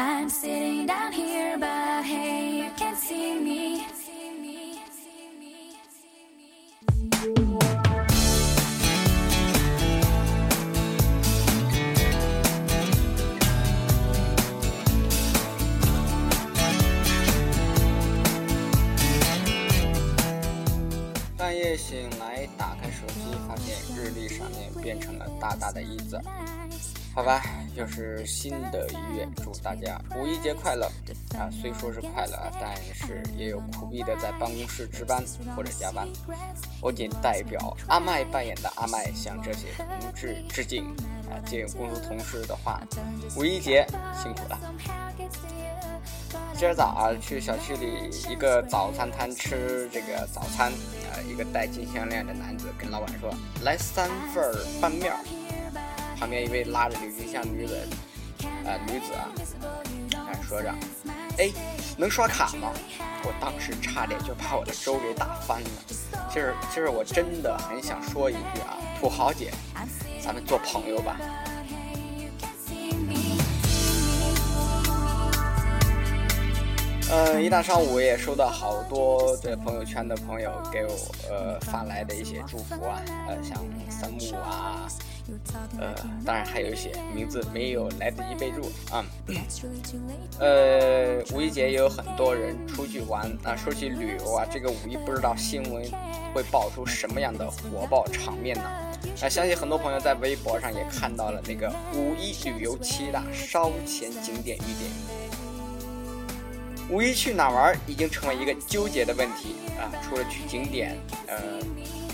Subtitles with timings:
[0.00, 3.84] I'm sitting down here, but hey, you can't see me.
[21.36, 26.20] 半夜醒来，打开手机，发现日历上面变成了大大的一字。
[27.18, 27.42] 好吧，
[27.74, 30.86] 又是新的一月，祝大家五一节快乐
[31.36, 31.50] 啊！
[31.50, 35.20] 虽说是快乐，但是也有苦逼的在办公室值班
[35.56, 36.06] 或者加班。
[36.80, 40.84] 我仅代表阿麦扮演的阿麦向这些同志致敬
[41.28, 41.34] 啊！
[41.44, 42.80] 借用公司同事的话，
[43.36, 44.56] 五一节辛苦了。
[46.54, 55.12] 今儿早啊，去小区里一个早餐摊吃这个早餐啊，一个戴金项链的男子跟老板说：“来三份拌面。”
[56.18, 57.78] 旁边一位拉着柳金香女子，
[58.64, 59.30] 呃女子啊，
[60.26, 60.74] 啊说着
[61.38, 61.48] ：“哎，
[61.96, 62.72] 能刷卡吗？”
[63.22, 65.68] 我当时差点就把我的粥给打翻了。
[66.28, 69.52] 其实，其实我真的很想说一句啊，土豪姐，
[70.20, 71.16] 咱们做朋友吧。
[77.10, 80.92] 呃，一大上午也收到好多这朋友圈的朋友给我
[81.30, 84.86] 呃发来的一些祝福啊，呃，像三木啊，
[85.78, 89.04] 呃，当然还有一些名字没有来得及备注啊。
[90.38, 93.54] 呃，五一节也有很多人出去玩啊。
[93.54, 95.82] 说起旅游啊，这个五一不知道新闻
[96.34, 98.62] 会爆出什么样的火爆场面呢？
[99.20, 105.17] 啊，相信很多朋友在微博上也看到了那个五一旅游七大烧钱景点预点。
[106.90, 109.92] 五一去哪玩已经成为一个纠结的问题啊！
[110.02, 111.36] 除了去景点，呃，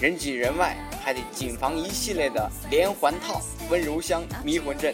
[0.01, 4.93] 人挤人外，还得谨防一系列的连环套、温柔乡、迷魂阵。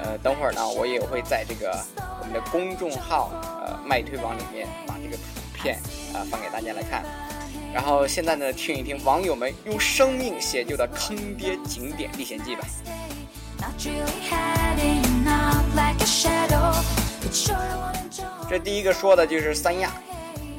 [0.00, 1.84] 呃，等会儿呢，我也会在这个
[2.20, 3.32] 我们的公众号
[3.66, 5.76] 呃麦推网里面把这个图片
[6.12, 7.04] 啊放给大家来看。
[7.72, 12.64] 然后现在呢，听一听网友们用生命写就的坑爹景点历险记吧。
[18.48, 19.90] 这第一个说的就是三亚，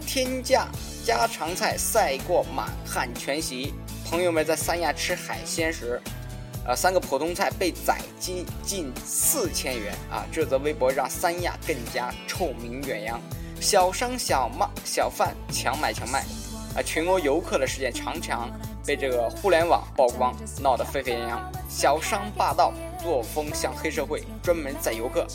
[0.08, 0.68] 天价
[1.06, 3.74] 家常菜赛过满汉全席。
[4.10, 6.02] 朋友们在三亚吃海鲜时，
[6.66, 10.26] 呃，三个普通菜被宰近近四千元啊！
[10.32, 13.22] 这则微博让三亚更加臭名远扬，
[13.62, 16.24] 小商小卖小贩强买强卖，
[16.76, 18.50] 啊，群殴游客的事件常常
[18.86, 22.74] 被这个互联网曝光，闹得沸沸扬扬，小商霸道。
[23.06, 25.28] 作风像黑社会，专门宰游客。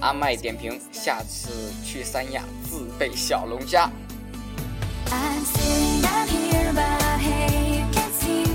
[0.00, 3.88] 阿麦点评：下次去三亚自备小龙虾。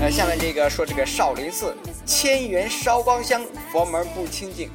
[0.02, 1.74] 呃，下面这个说这个少林寺
[2.04, 3.40] 千元烧光香，
[3.72, 4.68] 佛门不清净。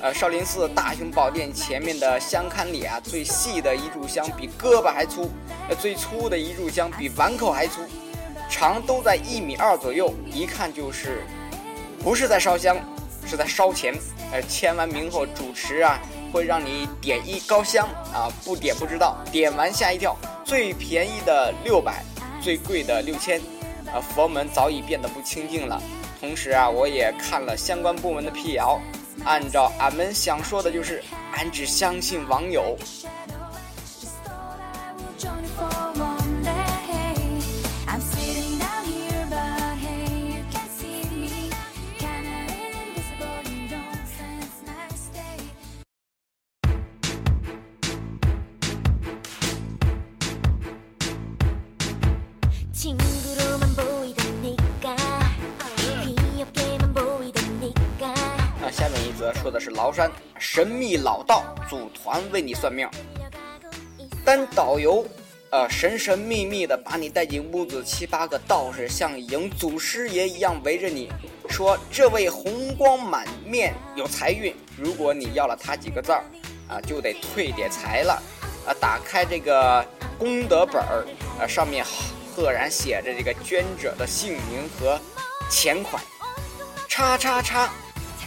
[0.00, 5.30] 呃，少林寺大雄宝殿前面的香龛里啊，最细的一炷香比胳膊还粗，
[5.68, 7.82] 呃，最粗的一炷香比碗口还粗，
[8.48, 11.22] 长都在一米二左右，一看就是
[12.02, 12.74] 不是在烧香。
[13.34, 13.92] 就在烧钱，
[14.30, 15.98] 呃，签完名后，主持啊
[16.32, 22.04] 会让你点一高香啊，不点不知道，点完吓一跳，最便宜的六百，
[22.40, 23.40] 最贵的六千，
[23.92, 25.82] 啊，佛门早已变得不清净了。
[26.20, 28.80] 同时啊，我也看了相关部门的辟谣，
[29.24, 31.02] 按照俺们想说的就是，
[31.32, 32.78] 俺只相信网友。
[59.44, 62.88] 说的是崂山神秘老道组团为你算命，
[64.24, 65.06] 当导游，
[65.50, 71.12] 呃，神神秘秘的把你带进屋子，七八个道士像迎祖师爷一样围着你，
[71.48, 76.24] 说这位红光满面有财运，如果你要了他几个字儿，
[76.68, 78.22] 啊，就得退点财了，
[78.66, 79.84] 啊，打开这个
[80.18, 81.04] 功德本儿，
[81.38, 81.84] 啊，上面
[82.34, 84.98] 赫然写着这个捐者的姓名和
[85.48, 86.02] 钱款，
[86.88, 87.70] 叉叉叉。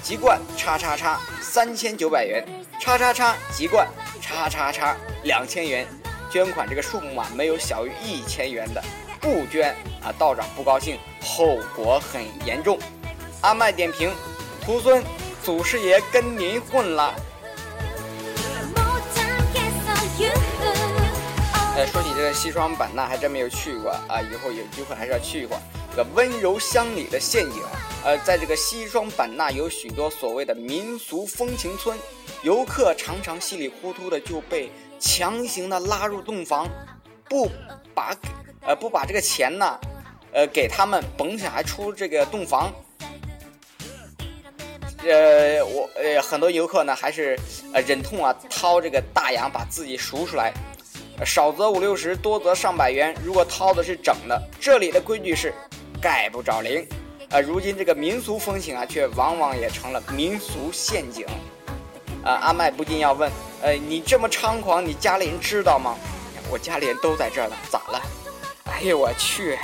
[0.02, 2.42] 籍贯叉叉叉三千九百元，
[2.80, 3.86] 叉叉叉籍贯
[4.22, 5.86] 叉叉叉两千元，
[6.32, 8.82] 捐款这个数目啊没有小于一千元的，
[9.20, 12.80] 不捐啊道长不高兴，后果很严重。
[13.42, 14.14] 阿麦点评：
[14.64, 15.04] 徒孙，
[15.44, 17.14] 祖师爷跟您混了。
[21.78, 25.62] 呃，说起这个西双版纳，还真没有去过啊，以后有机会还是要去一会儿。
[25.92, 27.62] 这个温柔乡里的陷阱。
[28.04, 31.96] 呃，在这个西双版纳有许多所谓的民俗风情村，
[32.42, 36.68] 游客常常稀里糊涂的就被强行的拉入洞房，
[37.30, 37.48] 不
[37.94, 38.12] 把
[38.62, 39.80] 呃不把这个钱呢，
[40.32, 42.74] 呃给他们，甭想还出这个洞房。
[45.04, 47.38] 呃，我呃很多游客呢还是
[47.72, 50.52] 呃忍痛啊掏这个大洋把自己赎出来，
[51.26, 53.16] 少则五六十，多则上百元。
[53.24, 55.54] 如果掏的是整的，这里的规矩是
[56.02, 56.88] 概不找零。
[57.30, 61.26] 呃，如今这个民俗风情啊，却往往也成了民俗陷阱。
[62.24, 63.32] 啊，阿麦不禁要问：
[63.62, 65.96] 呃，你这么猖狂，你家里人知道吗？
[66.50, 68.02] 我家里人都在这儿呢，咋了？
[68.66, 69.58] 哎呦我去！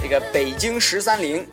[0.00, 1.46] 这个北京十三陵，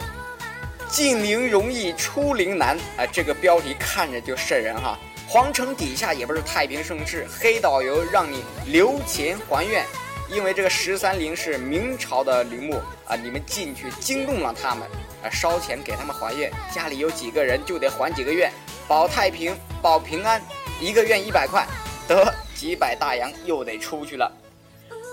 [0.87, 3.05] 进陵容易出陵难啊！
[3.11, 4.97] 这个标题看着就瘆人哈。
[5.31, 9.85] 皇城底下也不是太平盛世，黑导游让你留钱还愿。
[10.27, 14.89] 因为这个十三陵是明朝的陵墓啊，你们进去惊动了他们，
[15.21, 18.51] 啊，烧钱给他们还愿，家里有几个人就得还几个愿，
[18.87, 20.41] 保太平、保平安，
[20.81, 21.63] 一个愿一百块，
[22.07, 24.31] 得几百大洋又得出去了。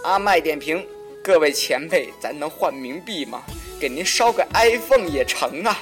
[0.02, 0.86] 阿麦点评：
[1.22, 3.42] 各位前辈，咱能换冥币吗？
[3.78, 5.78] 给您烧个 iPhone 也成啊。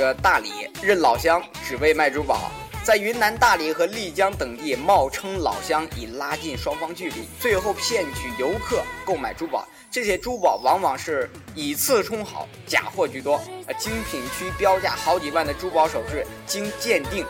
[0.00, 2.50] 个大理认老乡，只为卖珠宝，
[2.82, 9.68] 在云南大理和丽江等地冒称老乡，以拉近双方距离，最后骗取游客购买珠宝。
[9.90, 13.38] 这些珠宝往往是以次充好，假货居多。
[13.66, 17.26] 呃，精品区标价好几万的珠宝首饰，经鉴定，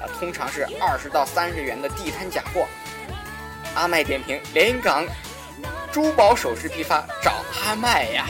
[0.00, 2.66] 呃，通常是二十到三十元的地摊假货。
[3.74, 5.04] 阿麦点评：连云港
[5.92, 8.26] 珠宝首饰批发，找阿麦呀。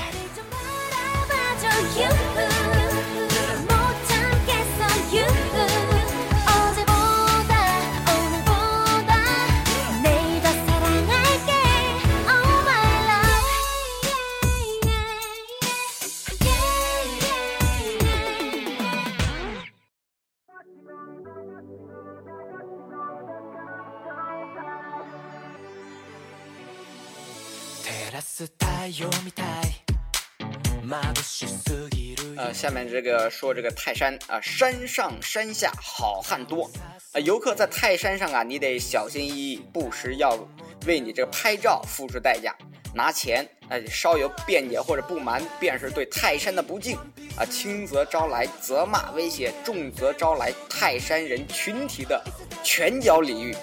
[32.36, 36.70] 呃，下面这个说这个泰山啊，山上山下好汉多，
[37.12, 40.34] 啊，游客在泰山上啊，你得小心翼翼，不时要
[40.86, 42.56] 为你这个拍照付出代价，
[42.94, 46.96] 拿钱，呃，稍有辩解或者不满，便是对泰山的不敬，
[47.36, 52.22] 啊，轻则招来责骂威胁，重则招来泰山人群体的
[52.62, 53.54] 拳脚礼遇。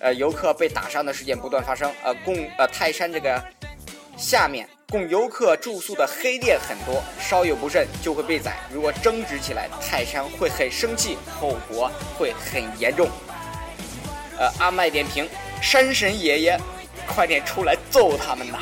[0.00, 1.92] 呃，游客被打伤的事件不断发生。
[2.02, 3.42] 呃，供呃泰山这个
[4.16, 8.56] 下面供游客住宿的黑店很多，稍有不慎就会被宰。
[8.72, 13.08] 如果争执起来，泰山会很生气，后果会很严重。
[14.38, 15.28] 呃，阿麦点评：
[15.60, 16.58] 山神爷爷，
[17.06, 18.58] 快点出来揍他们呐！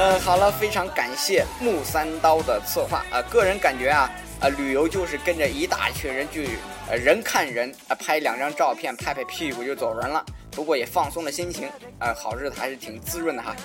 [0.00, 3.04] 嗯，好了，非常感谢木三刀的策划。
[3.10, 4.08] 呃，个人感觉啊。
[4.40, 6.50] 啊，旅游就是跟着一大群人去，
[6.88, 10.24] 呃，人看人，啊，拍两张照片，拍拍屁股就走人了。
[10.52, 11.68] 不过也放松了心情，
[11.98, 13.56] 呃，好日子还是挺滋润的哈。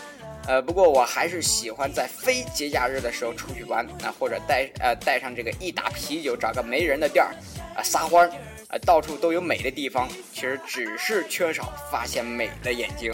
[0.48, 7.30] 呃，不过我还是喜欢在非节假日的时候出去玩，啊，或者带呃带上这个一打啤酒，找个没人的地儿，
[7.76, 8.32] 啊，撒欢儿，
[8.70, 13.14] 啊，到处都有美的地方，其实只是缺少发现美的眼睛。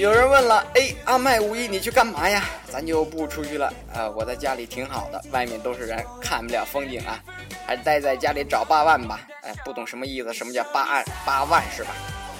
[0.00, 2.42] 有人问了，哎，阿麦五一你去干嘛呀？
[2.72, 4.08] 咱就不出去了啊！
[4.16, 7.22] 我在家里挺好的，外面都是人，看不了风景啊，
[7.66, 9.20] 还待在家里找八万吧？
[9.42, 10.32] 哎，不懂什么意思？
[10.32, 11.04] 什么叫八万？
[11.26, 11.90] 八万是吧？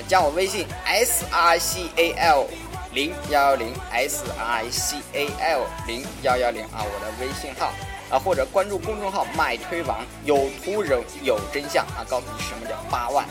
[0.09, 2.47] 加我微信 s r c a l
[2.95, 7.75] 零幺幺零 s r c a l 零幺幺零啊，我的微信号
[8.11, 13.27] 啊，或者关注公众号“麦推网”，有图人有真相啊，告诉你什么叫八万。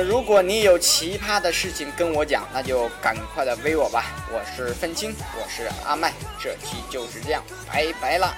[0.00, 8.34] 如果你有奇葩的事情跟我讲，那就赶快的微我吧，我是愤青，我是阿麦，这期就是这样，拜拜啦。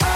[0.00, 0.15] 啊。